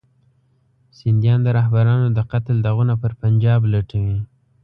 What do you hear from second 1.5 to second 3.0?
رهبرانو د قتل داغونه